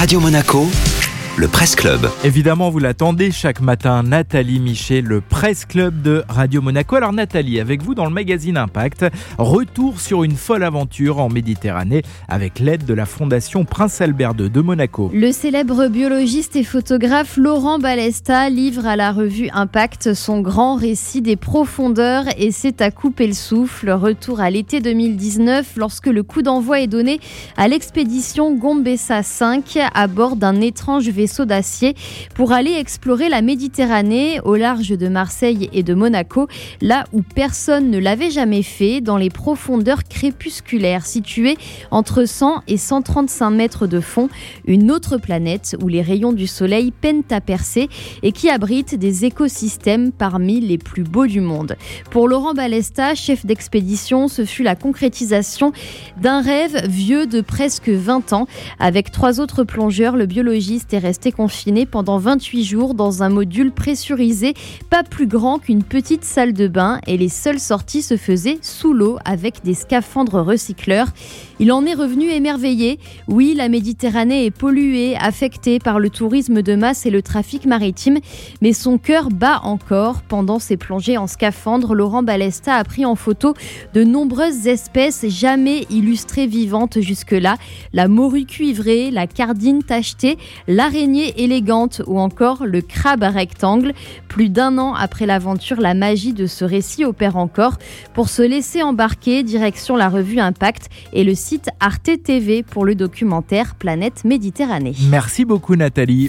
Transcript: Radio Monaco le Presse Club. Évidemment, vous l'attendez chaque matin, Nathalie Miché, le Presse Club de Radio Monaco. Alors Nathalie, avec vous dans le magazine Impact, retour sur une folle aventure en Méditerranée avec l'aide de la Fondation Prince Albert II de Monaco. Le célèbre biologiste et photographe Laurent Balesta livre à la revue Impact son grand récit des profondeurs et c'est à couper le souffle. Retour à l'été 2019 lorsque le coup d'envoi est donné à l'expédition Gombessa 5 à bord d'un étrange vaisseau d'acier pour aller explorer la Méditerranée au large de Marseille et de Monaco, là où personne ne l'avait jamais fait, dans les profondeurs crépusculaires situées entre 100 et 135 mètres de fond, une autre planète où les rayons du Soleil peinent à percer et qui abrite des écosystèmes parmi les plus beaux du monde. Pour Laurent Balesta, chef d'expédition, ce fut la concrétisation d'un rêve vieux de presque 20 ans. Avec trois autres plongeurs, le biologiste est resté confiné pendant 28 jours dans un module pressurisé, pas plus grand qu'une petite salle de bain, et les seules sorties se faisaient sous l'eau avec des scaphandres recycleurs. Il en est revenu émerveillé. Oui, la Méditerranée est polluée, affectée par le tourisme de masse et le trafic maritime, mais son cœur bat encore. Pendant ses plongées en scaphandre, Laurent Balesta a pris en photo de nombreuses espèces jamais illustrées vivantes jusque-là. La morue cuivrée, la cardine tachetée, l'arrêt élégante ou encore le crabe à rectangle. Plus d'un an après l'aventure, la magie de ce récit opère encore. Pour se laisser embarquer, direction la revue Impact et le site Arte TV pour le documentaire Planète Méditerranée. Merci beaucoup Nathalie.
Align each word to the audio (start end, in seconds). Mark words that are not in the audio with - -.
Radio 0.00 0.18
Monaco 0.18 0.89
le 1.40 1.48
Presse 1.48 1.74
Club. 1.74 2.06
Évidemment, 2.22 2.68
vous 2.68 2.80
l'attendez 2.80 3.30
chaque 3.30 3.62
matin, 3.62 4.02
Nathalie 4.02 4.60
Miché, 4.60 5.00
le 5.00 5.22
Presse 5.22 5.64
Club 5.64 6.02
de 6.02 6.22
Radio 6.28 6.60
Monaco. 6.60 6.96
Alors 6.96 7.14
Nathalie, 7.14 7.60
avec 7.60 7.82
vous 7.82 7.94
dans 7.94 8.04
le 8.04 8.10
magazine 8.10 8.58
Impact, 8.58 9.06
retour 9.38 10.02
sur 10.02 10.22
une 10.22 10.36
folle 10.36 10.62
aventure 10.62 11.18
en 11.18 11.30
Méditerranée 11.30 12.02
avec 12.28 12.58
l'aide 12.58 12.84
de 12.84 12.92
la 12.92 13.06
Fondation 13.06 13.64
Prince 13.64 14.02
Albert 14.02 14.34
II 14.38 14.50
de 14.50 14.60
Monaco. 14.60 15.10
Le 15.14 15.32
célèbre 15.32 15.88
biologiste 15.88 16.56
et 16.56 16.62
photographe 16.62 17.38
Laurent 17.38 17.78
Balesta 17.78 18.50
livre 18.50 18.84
à 18.84 18.96
la 18.96 19.10
revue 19.10 19.48
Impact 19.54 20.12
son 20.12 20.42
grand 20.42 20.74
récit 20.74 21.22
des 21.22 21.36
profondeurs 21.36 22.24
et 22.36 22.50
c'est 22.50 22.82
à 22.82 22.90
couper 22.90 23.26
le 23.26 23.32
souffle. 23.32 23.90
Retour 23.90 24.40
à 24.40 24.50
l'été 24.50 24.80
2019 24.80 25.76
lorsque 25.76 26.08
le 26.08 26.22
coup 26.22 26.42
d'envoi 26.42 26.80
est 26.80 26.86
donné 26.86 27.18
à 27.56 27.66
l'expédition 27.66 28.54
Gombessa 28.54 29.22
5 29.22 29.78
à 29.94 30.06
bord 30.06 30.36
d'un 30.36 30.60
étrange 30.60 31.08
vaisseau 31.08 31.29
d'acier 31.38 31.94
pour 32.34 32.52
aller 32.52 32.72
explorer 32.72 33.28
la 33.28 33.42
Méditerranée 33.42 34.40
au 34.44 34.56
large 34.56 34.90
de 34.90 35.08
Marseille 35.08 35.70
et 35.72 35.82
de 35.82 35.94
Monaco, 35.94 36.48
là 36.80 37.04
où 37.12 37.22
personne 37.22 37.90
ne 37.90 37.98
l'avait 37.98 38.30
jamais 38.30 38.62
fait, 38.62 39.00
dans 39.00 39.16
les 39.16 39.30
profondeurs 39.30 40.04
crépusculaires 40.04 41.06
situées 41.06 41.56
entre 41.90 42.24
100 42.24 42.62
et 42.68 42.76
135 42.76 43.50
mètres 43.50 43.86
de 43.86 44.00
fond, 44.00 44.28
une 44.66 44.90
autre 44.90 45.16
planète 45.16 45.76
où 45.82 45.88
les 45.88 46.02
rayons 46.02 46.32
du 46.32 46.46
Soleil 46.46 46.90
peinent 46.90 47.22
à 47.30 47.40
percer 47.40 47.88
et 48.22 48.32
qui 48.32 48.50
abrite 48.50 48.94
des 48.94 49.24
écosystèmes 49.24 50.12
parmi 50.12 50.60
les 50.60 50.78
plus 50.78 51.04
beaux 51.04 51.26
du 51.26 51.40
monde. 51.40 51.76
Pour 52.10 52.28
Laurent 52.28 52.54
Balesta, 52.54 53.14
chef 53.14 53.46
d'expédition, 53.46 54.28
ce 54.28 54.44
fut 54.44 54.62
la 54.62 54.74
concrétisation 54.74 55.72
d'un 56.20 56.40
rêve 56.40 56.86
vieux 56.88 57.26
de 57.26 57.40
presque 57.40 57.88
20 57.88 58.32
ans. 58.32 58.46
Avec 58.78 59.10
trois 59.10 59.40
autres 59.40 59.64
plongeurs, 59.64 60.16
le 60.16 60.26
biologiste 60.26 60.92
est 60.94 60.98
resté 61.10 61.32
confiné 61.32 61.86
pendant 61.86 62.18
28 62.18 62.62
jours 62.62 62.94
dans 62.94 63.24
un 63.24 63.30
module 63.30 63.72
pressurisé, 63.72 64.54
pas 64.90 65.02
plus 65.02 65.26
grand 65.26 65.58
qu'une 65.58 65.82
petite 65.82 66.22
salle 66.22 66.52
de 66.52 66.68
bain, 66.68 67.00
et 67.08 67.16
les 67.16 67.28
seules 67.28 67.58
sorties 67.58 68.02
se 68.02 68.16
faisaient 68.16 68.58
sous 68.62 68.92
l'eau 68.92 69.18
avec 69.24 69.64
des 69.64 69.74
scaphandres 69.74 70.40
recycleurs. 70.40 71.08
Il 71.58 71.72
en 71.72 71.84
est 71.84 71.94
revenu 71.94 72.30
émerveillé. 72.30 73.00
Oui, 73.26 73.54
la 73.56 73.68
Méditerranée 73.68 74.46
est 74.46 74.50
polluée, 74.52 75.16
affectée 75.16 75.80
par 75.80 75.98
le 75.98 76.10
tourisme 76.10 76.62
de 76.62 76.76
masse 76.76 77.04
et 77.06 77.10
le 77.10 77.22
trafic 77.22 77.66
maritime, 77.66 78.18
mais 78.62 78.72
son 78.72 78.96
cœur 78.96 79.30
bat 79.30 79.60
encore. 79.64 80.22
Pendant 80.22 80.60
ses 80.60 80.76
plongées 80.76 81.18
en 81.18 81.26
scaphandre, 81.26 81.92
Laurent 81.92 82.22
Balesta 82.22 82.76
a 82.76 82.84
pris 82.84 83.04
en 83.04 83.16
photo 83.16 83.54
de 83.94 84.04
nombreuses 84.04 84.68
espèces 84.68 85.26
jamais 85.28 85.86
illustrées 85.90 86.46
vivantes 86.46 87.00
jusque-là. 87.00 87.56
La 87.92 88.06
morue 88.06 88.46
cuivrée, 88.46 89.10
la 89.10 89.26
cardine 89.26 89.82
tachetée, 89.82 90.38
l'arrêt 90.68 90.99
élégante 91.02 92.02
ou 92.06 92.18
encore 92.18 92.66
le 92.66 92.80
crabe 92.80 93.22
à 93.22 93.30
rectangle. 93.30 93.92
Plus 94.28 94.48
d'un 94.48 94.78
an 94.78 94.94
après 94.94 95.26
l'aventure, 95.26 95.80
la 95.80 95.94
magie 95.94 96.32
de 96.32 96.46
ce 96.46 96.64
récit 96.64 97.04
opère 97.04 97.36
encore. 97.36 97.78
Pour 98.14 98.28
se 98.28 98.42
laisser 98.42 98.82
embarquer, 98.82 99.42
direction 99.42 99.96
la 99.96 100.08
revue 100.08 100.40
Impact 100.40 100.88
et 101.12 101.24
le 101.24 101.34
site 101.34 101.70
Arte 101.80 102.10
TV 102.22 102.62
pour 102.62 102.84
le 102.84 102.94
documentaire 102.94 103.74
Planète 103.74 104.24
Méditerranée. 104.24 104.94
Merci 105.08 105.44
beaucoup 105.44 105.76
Nathalie. 105.76 106.18